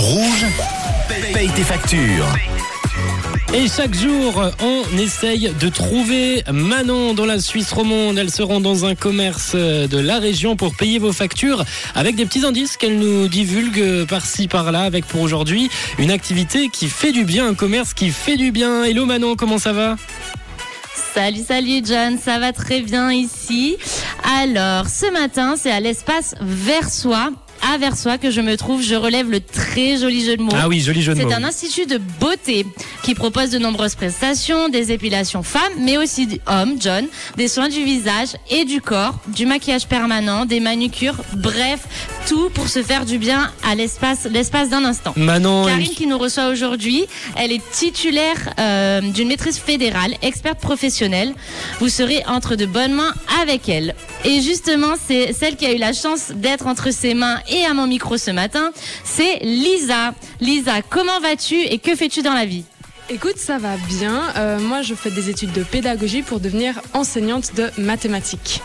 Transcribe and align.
Rouge, 0.00 0.46
paye 1.34 1.50
tes 1.50 1.62
factures. 1.62 2.26
Et 3.52 3.68
chaque 3.68 3.94
jour, 3.94 4.42
on 4.62 4.98
essaye 4.98 5.52
de 5.60 5.68
trouver 5.68 6.42
Manon 6.50 7.12
dans 7.12 7.26
la 7.26 7.38
Suisse 7.38 7.70
romande. 7.70 8.16
Elle 8.16 8.30
se 8.30 8.42
rend 8.42 8.60
dans 8.60 8.86
un 8.86 8.94
commerce 8.94 9.54
de 9.54 9.98
la 9.98 10.18
région 10.18 10.56
pour 10.56 10.74
payer 10.74 10.98
vos 10.98 11.12
factures 11.12 11.66
avec 11.94 12.16
des 12.16 12.24
petits 12.24 12.46
indices 12.46 12.78
qu'elle 12.78 12.98
nous 12.98 13.28
divulgue 13.28 14.06
par-ci 14.06 14.48
par-là 14.48 14.84
avec 14.84 15.04
pour 15.04 15.20
aujourd'hui 15.20 15.68
une 15.98 16.10
activité 16.10 16.70
qui 16.70 16.88
fait 16.88 17.12
du 17.12 17.24
bien, 17.24 17.46
un 17.46 17.54
commerce 17.54 17.92
qui 17.92 18.08
fait 18.08 18.36
du 18.36 18.52
bien. 18.52 18.84
Hello 18.84 19.04
Manon, 19.04 19.36
comment 19.36 19.58
ça 19.58 19.74
va? 19.74 19.96
Salut, 21.14 21.44
salut 21.46 21.82
John, 21.84 22.18
ça 22.18 22.38
va 22.38 22.54
très 22.54 22.80
bien 22.80 23.12
ici. 23.12 23.76
Alors, 24.42 24.88
ce 24.88 25.12
matin, 25.12 25.56
c'est 25.58 25.70
à 25.70 25.80
l'espace 25.80 26.34
Versoix 26.40 27.30
à 27.62 27.78
Versoix 27.78 28.18
que 28.18 28.30
je 28.30 28.40
me 28.40 28.56
trouve. 28.56 28.82
Je 28.82 28.94
relève 28.94 29.30
le 29.30 29.40
très 29.40 29.98
joli 29.98 30.24
jeu 30.24 30.36
de 30.36 30.42
mots. 30.42 30.52
Ah 30.54 30.68
oui, 30.68 30.80
joli 30.80 31.02
jeu 31.02 31.14
de 31.14 31.22
mots. 31.22 31.28
C'est 31.28 31.34
un 31.34 31.44
institut 31.44 31.86
de 31.86 31.98
beauté 32.20 32.66
qui 33.02 33.14
propose 33.14 33.50
de 33.50 33.58
nombreuses 33.58 33.94
prestations, 33.94 34.68
des 34.68 34.92
épilations 34.92 35.42
femmes, 35.42 35.72
mais 35.78 35.96
aussi 35.96 36.40
hommes, 36.46 36.76
John, 36.78 37.06
des 37.36 37.48
soins 37.48 37.68
du 37.68 37.82
visage 37.84 38.28
et 38.50 38.64
du 38.64 38.80
corps, 38.80 39.14
du 39.28 39.46
maquillage 39.46 39.86
permanent, 39.86 40.44
des 40.44 40.60
manucures, 40.60 41.16
bref, 41.34 41.80
tout 42.26 42.50
pour 42.50 42.68
se 42.68 42.82
faire 42.82 43.04
du 43.04 43.18
bien 43.18 43.50
à 43.64 43.74
l'espace, 43.74 44.26
l'espace 44.30 44.68
d'un 44.68 44.84
instant. 44.84 45.12
Manon, 45.16 45.64
Karine 45.66 45.88
qui 45.88 46.06
nous 46.06 46.18
reçoit 46.18 46.48
aujourd'hui, 46.48 47.06
elle 47.36 47.52
est 47.52 47.62
titulaire 47.72 48.54
euh, 48.58 49.00
d'une 49.00 49.28
maîtrise 49.28 49.58
fédérale, 49.58 50.14
experte 50.22 50.60
professionnelle. 50.60 51.34
Vous 51.80 51.88
serez 51.88 52.22
entre 52.26 52.56
de 52.56 52.66
bonnes 52.66 52.94
mains 52.94 53.14
avec 53.40 53.68
elle. 53.68 53.94
Et 54.24 54.40
justement, 54.40 54.94
c'est 55.06 55.32
celle 55.32 55.56
qui 55.56 55.66
a 55.66 55.72
eu 55.72 55.78
la 55.78 55.92
chance 55.92 56.32
d'être 56.34 56.66
entre 56.66 56.90
ses 56.92 57.14
mains 57.14 57.38
et 57.48 57.64
à 57.64 57.74
mon 57.74 57.86
micro 57.86 58.16
ce 58.16 58.30
matin, 58.30 58.70
c'est 59.04 59.38
Lisa. 59.42 60.14
Lisa, 60.40 60.82
comment 60.88 61.20
vas-tu 61.20 61.56
et 61.56 61.78
que 61.78 61.94
fais-tu 61.94 62.22
dans 62.22 62.34
la 62.34 62.44
vie? 62.44 62.64
Écoute, 63.12 63.38
ça 63.38 63.58
va 63.58 63.76
bien. 63.88 64.22
Euh, 64.36 64.60
moi, 64.60 64.82
je 64.82 64.94
fais 64.94 65.10
des 65.10 65.30
études 65.30 65.50
de 65.50 65.64
pédagogie 65.64 66.22
pour 66.22 66.38
devenir 66.38 66.80
enseignante 66.94 67.56
de 67.56 67.68
mathématiques. 67.76 68.62